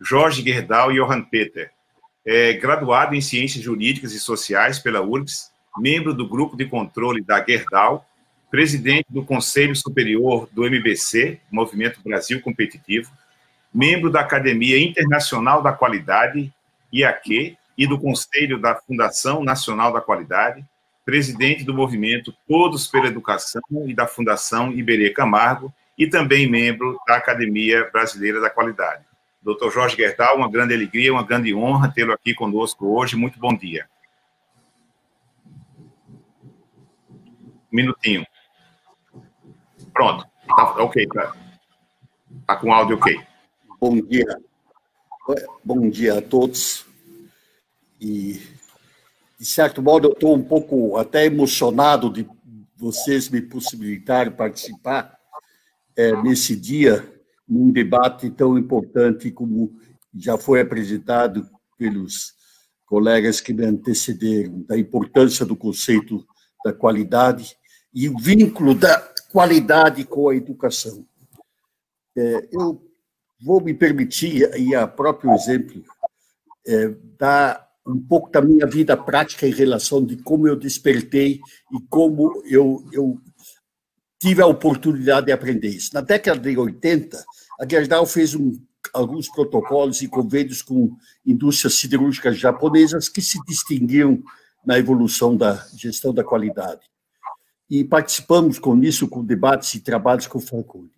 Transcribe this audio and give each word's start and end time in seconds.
Jorge 0.00 0.42
Gerdau 0.42 0.90
e 0.90 0.96
Johann 0.96 1.22
Peter. 1.22 1.70
É 2.24 2.54
graduado 2.54 3.14
em 3.14 3.20
Ciências 3.20 3.62
Jurídicas 3.62 4.12
e 4.12 4.20
Sociais 4.20 4.78
pela 4.78 5.02
URGS, 5.02 5.50
membro 5.76 6.14
do 6.14 6.28
Grupo 6.28 6.56
de 6.56 6.64
Controle 6.64 7.22
da 7.22 7.44
Gerdau, 7.44 8.06
presidente 8.50 9.06
do 9.10 9.24
Conselho 9.24 9.76
Superior 9.76 10.48
do 10.52 10.66
MBC, 10.66 11.38
Movimento 11.50 12.00
Brasil 12.02 12.40
Competitivo, 12.40 13.10
membro 13.72 14.10
da 14.10 14.20
Academia 14.20 14.78
Internacional 14.80 15.62
da 15.62 15.72
Qualidade, 15.72 16.52
IAQ, 16.92 17.56
e 17.78 17.86
do 17.86 17.98
Conselho 17.98 18.58
da 18.58 18.74
Fundação 18.74 19.42
Nacional 19.42 19.92
da 19.92 20.00
Qualidade, 20.00 20.64
presidente 21.04 21.64
do 21.64 21.72
movimento 21.72 22.34
Todos 22.46 22.86
pela 22.86 23.06
Educação 23.06 23.62
e 23.86 23.94
da 23.94 24.06
Fundação 24.06 24.72
Iberê 24.72 25.10
Camargo, 25.10 25.72
e 25.96 26.06
também 26.06 26.48
membro 26.48 26.98
da 27.06 27.16
Academia 27.16 27.88
Brasileira 27.90 28.40
da 28.40 28.50
Qualidade. 28.50 29.09
Dr. 29.42 29.70
Jorge 29.70 29.96
Gerdau, 29.96 30.36
uma 30.36 30.50
grande 30.50 30.74
alegria, 30.74 31.12
uma 31.12 31.22
grande 31.22 31.54
honra 31.54 31.90
tê-lo 31.92 32.12
aqui 32.12 32.34
conosco 32.34 32.86
hoje. 32.86 33.16
Muito 33.16 33.38
bom 33.38 33.56
dia. 33.56 33.88
Minutinho. 37.72 38.26
Pronto. 39.92 40.26
Tá, 40.46 40.82
ok, 40.82 41.06
tá. 41.06 41.36
Tá 42.46 42.56
com 42.56 42.72
áudio 42.72 42.96
ok. 42.96 43.20
Bom 43.80 44.00
dia. 44.00 44.26
Bom 45.64 45.88
dia 45.88 46.18
a 46.18 46.22
todos. 46.22 46.84
E, 48.00 48.40
de 49.38 49.46
certo 49.46 49.80
modo, 49.80 50.08
eu 50.08 50.12
estou 50.12 50.34
um 50.34 50.42
pouco 50.42 50.96
até 50.96 51.24
emocionado 51.26 52.10
de 52.10 52.28
vocês 52.76 53.28
me 53.28 53.40
possibilitarem 53.40 54.32
participar 54.32 55.18
é, 55.96 56.12
nesse 56.22 56.56
dia, 56.56 57.19
num 57.50 57.72
debate 57.72 58.30
tão 58.30 58.56
importante 58.56 59.32
como 59.32 59.76
já 60.14 60.38
foi 60.38 60.60
apresentado 60.60 61.48
pelos 61.76 62.32
colegas 62.86 63.40
que 63.40 63.52
me 63.52 63.64
antecederam, 63.64 64.62
da 64.62 64.78
importância 64.78 65.44
do 65.44 65.56
conceito 65.56 66.24
da 66.64 66.72
qualidade 66.72 67.56
e 67.92 68.08
o 68.08 68.18
vínculo 68.18 68.74
da 68.74 68.98
qualidade 69.32 70.04
com 70.04 70.28
a 70.28 70.36
educação. 70.36 71.04
É, 72.16 72.48
eu 72.52 72.80
vou 73.40 73.60
me 73.60 73.74
permitir, 73.74 74.50
e 74.56 74.74
a 74.74 74.86
próprio 74.86 75.32
exemplo, 75.32 75.82
é, 76.66 76.94
dar 77.18 77.68
um 77.86 77.98
pouco 77.98 78.30
da 78.30 78.42
minha 78.42 78.66
vida 78.66 78.96
prática 78.96 79.46
em 79.46 79.52
relação 79.52 80.04
de 80.04 80.16
como 80.16 80.46
eu 80.46 80.54
despertei 80.54 81.40
e 81.72 81.80
como 81.88 82.42
eu, 82.44 82.84
eu 82.92 83.18
tive 84.20 84.42
a 84.42 84.46
oportunidade 84.46 85.26
de 85.26 85.32
aprender 85.32 85.68
isso. 85.68 85.94
Na 85.94 86.02
década 86.02 86.38
de 86.38 86.56
80, 86.56 87.24
a 87.58 87.66
Gerdau 87.66 88.04
fez 88.04 88.34
um, 88.34 88.52
alguns 88.92 89.28
protocolos 89.28 90.02
e 90.02 90.08
convênios 90.08 90.60
com 90.60 90.94
indústrias 91.26 91.74
siderúrgicas 91.74 92.36
japonesas 92.36 93.08
que 93.08 93.22
se 93.22 93.42
distinguiam 93.46 94.22
na 94.64 94.78
evolução 94.78 95.34
da 95.34 95.66
gestão 95.74 96.12
da 96.12 96.22
qualidade. 96.22 96.82
E 97.68 97.82
participamos 97.82 98.58
com 98.58 98.76
isso, 98.82 99.08
com 99.08 99.24
debates 99.24 99.74
e 99.74 99.80
trabalhos 99.80 100.26
com 100.26 100.38
o 100.38 100.42
Falcone. 100.42 100.90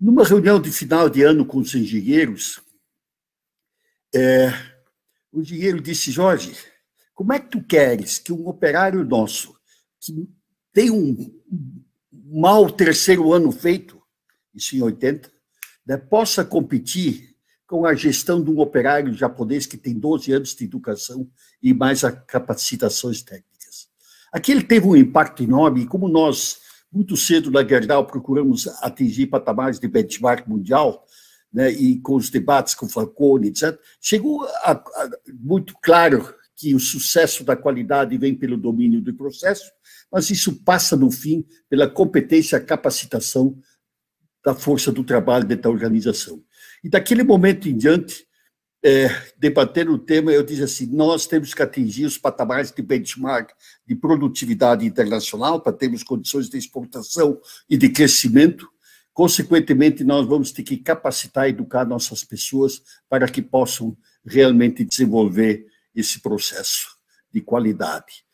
Numa 0.00 0.24
reunião 0.24 0.60
de 0.60 0.70
final 0.70 1.10
de 1.10 1.22
ano 1.22 1.44
com 1.44 1.58
os 1.58 1.74
engenheiros, 1.74 2.60
é, 4.14 4.48
o 5.30 5.40
engenheiro 5.40 5.80
disse, 5.80 6.10
Jorge, 6.10 6.56
como 7.14 7.32
é 7.32 7.38
que 7.38 7.50
tu 7.50 7.62
queres 7.62 8.18
que 8.18 8.32
um 8.32 8.46
operário 8.48 9.04
nosso, 9.04 9.54
que 10.00 10.28
tem 10.72 10.90
um 10.90 11.34
mal 12.28 12.70
terceiro 12.70 13.32
ano 13.32 13.52
feito, 13.52 14.00
isso 14.54 14.76
em 14.76 14.82
80, 14.82 15.30
né, 15.86 15.96
possa 15.96 16.44
competir 16.44 17.36
com 17.66 17.84
a 17.84 17.94
gestão 17.94 18.42
de 18.42 18.50
um 18.50 18.60
operário 18.60 19.12
japonês 19.12 19.66
que 19.66 19.76
tem 19.76 19.94
12 19.94 20.32
anos 20.32 20.54
de 20.54 20.64
educação 20.64 21.28
e 21.62 21.74
mais 21.74 22.02
capacitações 22.26 23.22
técnicas. 23.22 23.88
Aqui 24.32 24.52
ele 24.52 24.62
teve 24.62 24.86
um 24.86 24.96
impacto 24.96 25.42
enorme, 25.42 25.82
e 25.82 25.86
como 25.86 26.08
nós, 26.08 26.58
muito 26.92 27.16
cedo 27.16 27.50
na 27.50 27.66
Gerdau, 27.66 28.06
procuramos 28.06 28.66
atingir 28.82 29.26
patamares 29.26 29.78
de 29.78 29.88
benchmark 29.88 30.46
mundial, 30.46 31.04
né, 31.52 31.70
e 31.70 31.98
com 32.00 32.16
os 32.16 32.28
debates 32.28 32.74
com 32.74 32.88
Falcone, 32.88 33.48
etc., 33.48 33.78
chegou 34.00 34.44
a, 34.44 34.72
a, 34.72 35.10
muito 35.40 35.74
claro 35.80 36.34
que 36.56 36.74
o 36.74 36.80
sucesso 36.80 37.44
da 37.44 37.56
qualidade 37.56 38.16
vem 38.16 38.34
pelo 38.34 38.56
domínio 38.56 39.00
do 39.00 39.14
processo, 39.14 39.70
mas 40.16 40.30
isso 40.30 40.64
passa, 40.64 40.96
no 40.96 41.10
fim, 41.10 41.44
pela 41.68 41.86
competência, 41.86 42.58
capacitação 42.58 43.54
da 44.42 44.54
força 44.54 44.90
do 44.90 45.04
trabalho 45.04 45.44
dentro 45.44 45.64
da 45.64 45.68
organização. 45.68 46.42
E 46.82 46.88
daquele 46.88 47.22
momento 47.22 47.68
em 47.68 47.76
diante, 47.76 48.26
é, 48.82 49.08
debatendo 49.36 49.92
o 49.92 49.98
tema, 49.98 50.32
eu 50.32 50.42
disse 50.42 50.62
assim: 50.62 50.86
nós 50.86 51.26
temos 51.26 51.52
que 51.52 51.62
atingir 51.62 52.06
os 52.06 52.16
patamares 52.16 52.72
de 52.72 52.80
benchmark 52.80 53.50
de 53.86 53.94
produtividade 53.94 54.86
internacional 54.86 55.60
para 55.60 55.76
termos 55.76 56.02
condições 56.02 56.48
de 56.48 56.56
exportação 56.56 57.38
e 57.68 57.76
de 57.76 57.90
crescimento, 57.90 58.66
Consequentemente, 59.12 60.04
nós 60.04 60.26
vamos 60.26 60.52
ter 60.52 60.62
que 60.62 60.76
capacitar 60.76 61.46
e 61.46 61.48
educar 61.48 61.86
nossas 61.86 62.22
pessoas 62.22 62.82
para 63.08 63.26
que 63.26 63.40
possam 63.40 63.96
realmente 64.26 64.84
desenvolver 64.84 65.66
esse 65.94 66.20
processo 66.20 66.98
de 67.32 67.40
qualidade. 67.40 68.25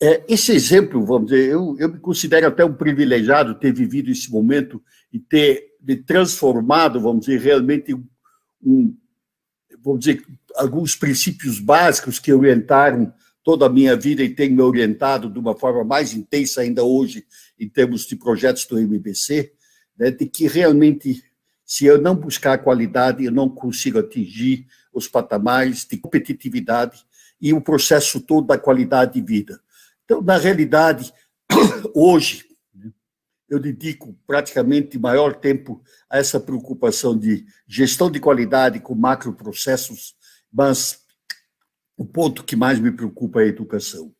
É, 0.00 0.24
esse 0.28 0.52
exemplo, 0.52 1.04
vamos 1.04 1.30
dizer, 1.30 1.50
eu, 1.50 1.76
eu 1.78 1.88
me 1.88 1.98
considero 1.98 2.46
até 2.46 2.64
um 2.64 2.72
privilegiado 2.72 3.56
ter 3.56 3.72
vivido 3.72 4.10
esse 4.10 4.30
momento 4.30 4.80
e 5.12 5.18
ter 5.18 5.76
me 5.80 5.96
transformado, 5.96 7.00
vamos 7.00 7.26
dizer, 7.26 7.40
realmente 7.40 7.94
um, 8.62 8.94
vamos 9.82 10.00
dizer, 10.00 10.24
alguns 10.54 10.94
princípios 10.94 11.58
básicos 11.58 12.18
que 12.18 12.32
orientaram 12.32 13.12
toda 13.42 13.66
a 13.66 13.70
minha 13.70 13.96
vida 13.96 14.22
e 14.22 14.28
têm 14.28 14.50
me 14.50 14.62
orientado 14.62 15.30
de 15.30 15.38
uma 15.38 15.56
forma 15.56 15.82
mais 15.82 16.12
intensa 16.12 16.60
ainda 16.60 16.84
hoje 16.84 17.26
em 17.58 17.68
termos 17.68 18.06
de 18.06 18.14
projetos 18.14 18.66
do 18.66 18.78
MBC, 18.78 19.52
né, 19.98 20.10
de 20.10 20.26
que 20.26 20.46
realmente, 20.46 21.24
se 21.64 21.86
eu 21.86 22.00
não 22.00 22.14
buscar 22.14 22.58
qualidade, 22.58 23.24
eu 23.24 23.32
não 23.32 23.48
consigo 23.48 23.98
atingir 23.98 24.66
os 24.92 25.08
patamares 25.08 25.84
de 25.84 25.96
competitividade 25.96 27.04
e 27.40 27.52
o 27.52 27.60
processo 27.60 28.20
todo 28.20 28.46
da 28.46 28.58
qualidade 28.58 29.14
de 29.14 29.22
vida. 29.22 29.60
Então, 30.08 30.22
na 30.22 30.38
realidade, 30.38 31.12
hoje, 31.94 32.46
né, 32.74 32.90
eu 33.46 33.60
dedico 33.60 34.18
praticamente 34.26 34.98
maior 34.98 35.36
tempo 35.36 35.82
a 36.08 36.16
essa 36.16 36.40
preocupação 36.40 37.16
de 37.16 37.44
gestão 37.66 38.10
de 38.10 38.18
qualidade 38.18 38.80
com 38.80 38.94
macroprocessos, 38.94 40.16
mas 40.50 41.00
o 41.94 42.06
ponto 42.06 42.42
que 42.42 42.56
mais 42.56 42.80
me 42.80 42.90
preocupa 42.90 43.42
é 43.42 43.44
a 43.44 43.48
educação. 43.48 44.10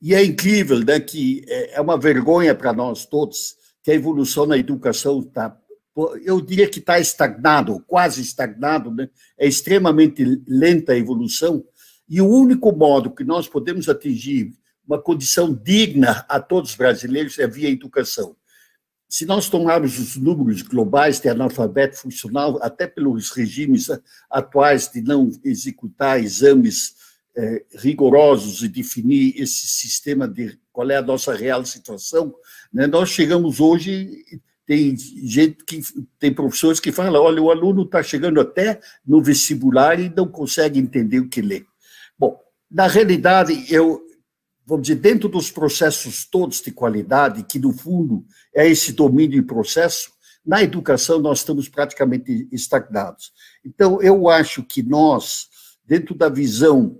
E 0.00 0.14
é 0.14 0.24
incrível 0.24 0.78
né, 0.82 0.98
que 0.98 1.44
é, 1.46 1.74
é 1.74 1.80
uma 1.82 1.98
vergonha 1.98 2.54
para 2.54 2.72
nós 2.72 3.04
todos 3.04 3.54
que 3.82 3.90
a 3.90 3.94
evolução 3.94 4.46
na 4.46 4.56
educação 4.56 5.20
está, 5.20 5.54
eu 6.24 6.40
diria 6.40 6.70
que 6.70 6.78
está 6.78 6.98
estagnado, 6.98 7.84
quase 7.86 8.22
estagnado, 8.22 8.90
né? 8.90 9.10
é 9.36 9.46
extremamente 9.46 10.24
lenta 10.48 10.92
a 10.92 10.96
evolução, 10.96 11.62
e 12.08 12.18
o 12.22 12.26
único 12.26 12.74
modo 12.74 13.14
que 13.14 13.24
nós 13.24 13.46
podemos 13.46 13.90
atingir 13.90 14.54
uma 14.86 15.00
condição 15.00 15.54
digna 15.54 16.24
a 16.28 16.40
todos 16.40 16.70
os 16.70 16.76
brasileiros 16.76 17.38
é 17.38 17.46
via 17.46 17.70
educação. 17.70 18.36
Se 19.08 19.24
nós 19.24 19.48
tomarmos 19.48 19.98
os 19.98 20.16
números 20.16 20.62
globais 20.62 21.20
de 21.20 21.28
analfabeto 21.28 21.96
funcional, 21.98 22.58
até 22.62 22.86
pelos 22.86 23.30
regimes 23.30 23.88
atuais 24.30 24.90
de 24.90 25.00
não 25.00 25.30
executar 25.44 26.20
exames 26.20 26.94
é, 27.36 27.64
rigorosos 27.76 28.62
e 28.62 28.68
definir 28.68 29.34
esse 29.40 29.66
sistema 29.66 30.26
de 30.26 30.58
qual 30.72 30.90
é 30.90 30.96
a 30.96 31.02
nossa 31.02 31.34
real 31.34 31.64
situação, 31.64 32.34
né, 32.72 32.86
nós 32.86 33.10
chegamos 33.10 33.60
hoje, 33.60 34.10
tem 34.66 34.96
gente 34.96 35.64
que 35.64 35.80
tem 36.18 36.32
professores 36.32 36.80
que 36.80 36.90
falam, 36.90 37.22
olha, 37.22 37.42
o 37.42 37.50
aluno 37.50 37.82
está 37.82 38.02
chegando 38.02 38.40
até 38.40 38.80
no 39.06 39.22
vestibular 39.22 40.00
e 40.00 40.12
não 40.14 40.26
consegue 40.26 40.78
entender 40.78 41.20
o 41.20 41.28
que 41.28 41.42
lê. 41.42 41.64
Bom, 42.18 42.40
na 42.70 42.86
realidade, 42.86 43.72
eu, 43.72 44.02
vamos 44.66 44.86
dizer, 44.86 45.00
dentro 45.00 45.28
dos 45.28 45.50
processos 45.50 46.24
todos 46.24 46.60
de 46.60 46.70
qualidade, 46.70 47.44
que 47.44 47.58
no 47.58 47.72
fundo 47.72 48.24
é 48.54 48.68
esse 48.68 48.92
domínio 48.92 49.38
e 49.38 49.42
processo, 49.42 50.12
na 50.44 50.62
educação 50.62 51.18
nós 51.18 51.38
estamos 51.38 51.68
praticamente 51.68 52.48
estagnados. 52.52 53.32
Então, 53.64 54.00
eu 54.02 54.28
acho 54.28 54.62
que 54.62 54.82
nós, 54.82 55.48
dentro 55.86 56.14
da 56.14 56.28
visão 56.28 56.98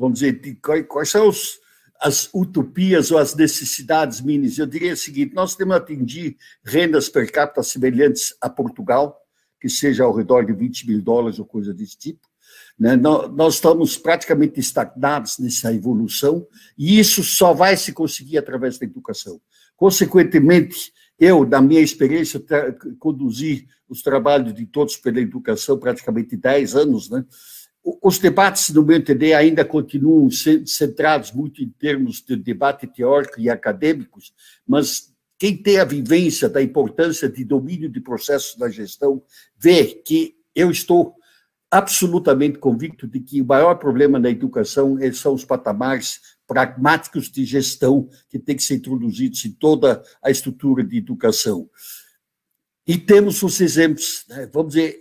vamos 0.00 0.20
dizer, 0.20 0.40
de 0.40 0.54
quais 0.54 1.10
são 1.10 1.28
os, 1.28 1.60
as 2.00 2.30
utopias 2.32 3.10
ou 3.10 3.18
as 3.18 3.34
necessidades 3.34 4.22
mínimas. 4.22 4.56
Eu 4.56 4.66
diria 4.66 4.94
o 4.94 4.96
seguinte: 4.96 5.34
nós 5.34 5.54
temos 5.54 5.76
que 5.76 5.82
atingir 5.82 6.36
rendas 6.64 7.10
per 7.10 7.30
capita 7.30 7.62
semelhantes 7.62 8.34
a 8.40 8.48
Portugal, 8.48 9.20
que 9.60 9.68
seja 9.68 10.04
ao 10.04 10.16
redor 10.16 10.46
de 10.46 10.54
20 10.54 10.86
mil 10.88 11.02
dólares 11.02 11.38
ou 11.38 11.44
coisa 11.44 11.74
desse 11.74 11.98
tipo. 11.98 12.29
Né? 12.78 12.96
Nós 12.96 13.54
estamos 13.54 13.96
praticamente 13.96 14.58
estagnados 14.60 15.38
nessa 15.38 15.72
evolução, 15.72 16.46
e 16.76 16.98
isso 16.98 17.22
só 17.22 17.52
vai 17.52 17.76
se 17.76 17.92
conseguir 17.92 18.38
através 18.38 18.78
da 18.78 18.86
educação. 18.86 19.40
Consequentemente, 19.76 20.92
Eu, 21.20 21.44
na 21.44 21.60
minha 21.60 21.82
experiência, 21.82 22.42
conduzi 22.98 23.68
os 23.86 24.00
trabalhos 24.00 24.54
de 24.54 24.64
Todos 24.64 24.96
pela 24.96 25.20
Educação 25.20 25.78
praticamente 25.78 26.34
10 26.34 26.74
anos, 26.74 27.10
né? 27.10 27.26
Os 28.02 28.18
debates, 28.18 28.70
no 28.70 28.82
meu 28.82 28.96
entender, 28.96 29.34
ainda 29.34 29.64
continuam 29.64 30.28
centrados 30.30 31.32
muito 31.32 31.62
em 31.62 31.68
termos 31.68 32.22
de 32.22 32.36
debate 32.36 32.86
teórico 32.86 33.38
e 33.38 33.50
acadêmicos, 33.50 34.32
mas 34.66 35.14
quem 35.38 35.56
tem 35.56 35.78
a 35.78 35.84
vivência 35.84 36.48
da 36.48 36.62
importância 36.62 37.28
de 37.28 37.44
domínio 37.44 37.88
de 37.90 38.00
processos 38.00 38.56
da 38.56 38.68
gestão 38.70 39.22
vê 39.58 39.84
que 39.86 40.36
eu 40.54 40.70
estou 40.70 41.14
absolutamente 41.70 42.58
convicto 42.58 43.06
de 43.06 43.20
que 43.20 43.40
o 43.40 43.46
maior 43.46 43.76
problema 43.76 44.18
na 44.18 44.28
educação 44.28 44.98
são 45.12 45.34
os 45.34 45.44
patamares 45.44 46.20
pragmáticos 46.46 47.30
de 47.30 47.44
gestão 47.44 48.08
que 48.28 48.38
têm 48.38 48.56
que 48.56 48.62
ser 48.62 48.74
introduzidos 48.74 49.44
em 49.44 49.52
toda 49.52 50.02
a 50.22 50.30
estrutura 50.30 50.82
de 50.82 50.98
educação. 50.98 51.70
E 52.84 52.98
temos 52.98 53.40
os 53.42 53.60
exemplos, 53.60 54.24
né? 54.28 54.50
vamos 54.52 54.74
dizer, 54.74 54.98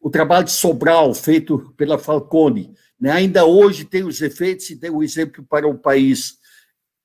o 0.00 0.10
trabalho 0.10 0.46
de 0.46 0.50
Sobral, 0.50 1.14
feito 1.14 1.72
pela 1.76 1.98
Falcone, 1.98 2.74
né? 2.98 3.12
ainda 3.12 3.44
hoje 3.44 3.84
tem 3.84 4.02
os 4.02 4.20
efeitos 4.20 4.68
e 4.70 4.76
tem 4.76 4.90
o 4.90 4.96
um 4.96 5.02
exemplo 5.04 5.46
para 5.48 5.68
o 5.68 5.78
país. 5.78 6.36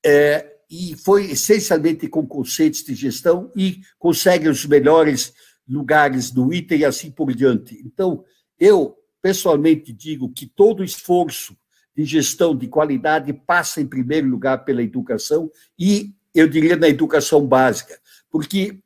É, 0.03 0.55
e 0.67 0.95
foi 0.95 1.29
essencialmente 1.29 2.07
com 2.07 2.25
conceitos 2.25 2.83
de 2.83 2.95
gestão 2.95 3.51
e 3.55 3.81
consegue 3.99 4.49
os 4.49 4.65
melhores 4.65 5.33
lugares 5.67 6.31
do 6.31 6.51
item 6.51 6.79
e 6.79 6.85
assim 6.85 7.11
por 7.11 7.31
diante. 7.35 7.79
Então, 7.85 8.23
eu, 8.61 8.95
pessoalmente, 9.19 9.91
digo 9.91 10.29
que 10.29 10.45
todo 10.45 10.83
esforço 10.83 11.57
de 11.95 12.05
gestão 12.05 12.55
de 12.55 12.67
qualidade 12.67 13.33
passa, 13.33 13.81
em 13.81 13.87
primeiro 13.87 14.27
lugar, 14.27 14.63
pela 14.63 14.83
educação 14.83 15.49
e, 15.77 16.13
eu 16.33 16.47
diria, 16.47 16.77
na 16.77 16.87
educação 16.87 17.45
básica, 17.45 17.99
porque, 18.29 18.79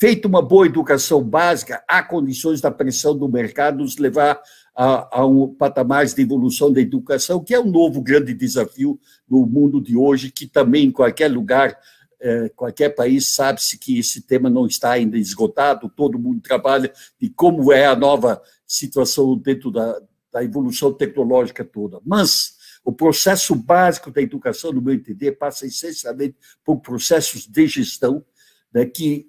feita 0.00 0.26
uma 0.26 0.42
boa 0.42 0.66
educação 0.66 1.22
básica, 1.22 1.82
há 1.86 2.02
condições 2.02 2.60
da 2.60 2.70
pressão 2.70 3.16
do 3.16 3.28
mercado 3.28 3.78
nos 3.78 3.98
levar 3.98 4.40
a, 4.74 5.20
a 5.20 5.26
um 5.26 5.54
patamar 5.54 6.04
de 6.06 6.20
evolução 6.20 6.72
da 6.72 6.80
educação, 6.80 7.44
que 7.44 7.54
é 7.54 7.60
um 7.60 7.70
novo 7.70 8.02
grande 8.02 8.34
desafio 8.34 8.98
no 9.28 9.46
mundo 9.46 9.80
de 9.80 9.96
hoje, 9.96 10.32
que 10.32 10.46
também, 10.46 10.86
em 10.86 10.90
qualquer 10.90 11.30
lugar, 11.30 11.78
é, 12.20 12.50
qualquer 12.50 12.90
país 12.90 13.34
sabe-se 13.34 13.78
que 13.78 13.98
esse 13.98 14.22
tema 14.22 14.50
não 14.50 14.66
está 14.66 14.90
ainda 14.90 15.16
esgotado, 15.16 15.88
todo 15.88 16.18
mundo 16.18 16.40
trabalha 16.40 16.92
de 17.18 17.30
como 17.30 17.72
é 17.72 17.86
a 17.86 17.96
nova 17.96 18.42
situação 18.70 19.36
dentro 19.36 19.70
da, 19.70 20.00
da 20.32 20.44
evolução 20.44 20.92
tecnológica 20.92 21.64
toda. 21.64 22.00
Mas 22.06 22.54
o 22.84 22.92
processo 22.92 23.54
básico 23.54 24.10
da 24.10 24.22
educação, 24.22 24.72
no 24.72 24.80
meu 24.80 24.94
entender, 24.94 25.32
passa 25.32 25.66
essencialmente 25.66 26.36
por 26.64 26.80
processos 26.80 27.46
de 27.46 27.66
gestão, 27.66 28.24
né, 28.72 28.86
que, 28.86 29.28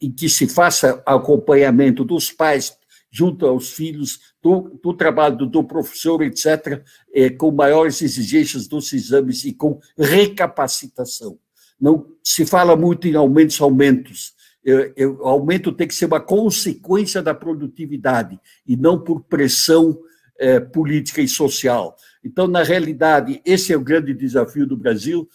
em 0.00 0.10
que 0.10 0.28
se 0.28 0.48
faça 0.48 1.02
acompanhamento 1.06 2.04
dos 2.04 2.30
pais 2.30 2.76
junto 3.10 3.46
aos 3.46 3.70
filhos, 3.70 4.34
do, 4.42 4.80
do 4.82 4.94
trabalho 4.94 5.36
do, 5.36 5.46
do, 5.46 5.62
professor, 5.62 6.22
etc., 6.22 6.82
é, 7.14 7.30
com 7.30 7.52
maiores 7.52 8.00
exigências 8.00 8.66
dos 8.66 8.92
exames 8.92 9.44
e 9.44 9.52
com 9.52 9.78
recapacitação. 9.96 11.38
Não 11.78 12.06
se 12.24 12.46
fala 12.46 12.74
muito 12.74 13.06
em 13.06 13.14
aumentos, 13.14 13.60
aumentos. 13.60 14.34
Eu, 14.64 14.92
eu, 14.96 15.16
o 15.20 15.26
aumento 15.26 15.72
tem 15.72 15.88
que 15.88 15.94
ser 15.94 16.06
uma 16.06 16.20
consequência 16.20 17.22
da 17.22 17.34
produtividade 17.34 18.38
e 18.66 18.76
não 18.76 19.02
por 19.02 19.22
pressão 19.22 19.98
é, 20.38 20.60
política 20.60 21.20
e 21.20 21.28
social. 21.28 21.96
Então, 22.24 22.46
na 22.46 22.62
realidade, 22.62 23.40
esse 23.44 23.72
é 23.72 23.76
o 23.76 23.82
grande 23.82 24.14
desafio 24.14 24.66
do 24.66 24.76
Brasil. 24.76 25.28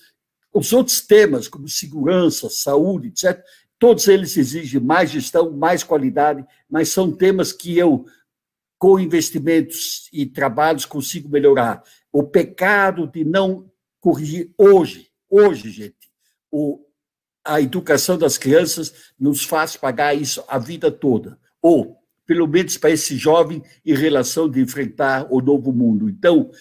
Os 0.54 0.72
outros 0.72 1.02
temas, 1.02 1.48
como 1.48 1.68
segurança, 1.68 2.50
saúde, 2.50 3.10
etc., 3.10 3.44
todos 3.78 4.08
eles 4.08 4.36
exigem 4.38 4.82
mais 4.82 5.12
gestão, 5.12 5.52
mais 5.52 5.84
qualidade, 5.84 6.46
mas 6.70 6.90
são 6.90 7.12
temas 7.12 7.52
que 7.52 7.78
eu, 7.78 8.06
com 8.78 9.00
investimentos 9.00 10.10
e 10.12 10.26
trabalhos, 10.26 10.86
consigo 10.86 11.30
melhorar. 11.30 11.84
O 12.12 12.24
pecado 12.24 13.08
de 13.08 13.24
não 13.24 13.70
corrigir 14.00 14.52
hoje, 14.58 15.10
hoje, 15.30 15.70
gente, 15.70 16.10
o, 16.52 16.80
a 17.48 17.62
educação 17.62 18.18
das 18.18 18.38
crianças 18.38 18.94
nos 19.20 19.44
faz 19.44 19.76
pagar 19.76 20.14
isso 20.14 20.44
a 20.48 20.60
vida 20.60 20.92
toda, 20.92 21.40
ou 21.62 21.98
pelo 22.26 22.46
menos 22.46 22.78
para 22.78 22.92
esse 22.92 23.16
jovem 23.16 23.64
em 23.86 23.96
relação 23.96 24.50
de 24.50 24.60
enfrentar 24.60 25.26
o 25.32 25.40
novo 25.40 25.72
mundo. 25.72 26.10
Então, 26.10 26.52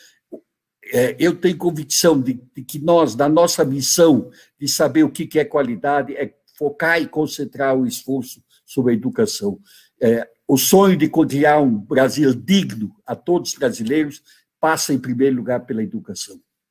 é, 0.93 1.17
eu 1.19 1.35
tenho 1.35 1.59
convicção 1.59 2.21
de, 2.21 2.35
que 2.67 2.79
nós, 2.79 3.17
na 3.17 3.29
nossa 3.29 3.65
missão 3.65 4.31
de 4.59 4.69
saber 4.69 5.03
o 5.03 5.11
que 5.11 5.39
é 5.39 5.45
qualidade, 5.45 6.17
é 6.17 6.33
focar 6.57 7.03
e 7.03 7.09
concentrar 7.09 7.77
o 7.77 7.85
esforço 7.85 8.41
sobre 8.65 8.93
a 8.93 8.97
educação. 8.97 9.59
É, 10.01 10.29
o 10.47 10.57
sonho 10.57 10.97
de 10.97 11.09
criar 11.09 11.61
um 11.61 11.77
Brasil 11.77 12.33
digno 12.33 12.95
a 13.05 13.17
todos 13.17 13.53
os 13.53 13.59
brasileiros 13.59 14.23
passa, 14.61 14.95
em 14.95 14.99
primeiro 14.99 15.37
lugar, 15.37 15.67
pela 15.67 15.83
educação. 15.83 16.41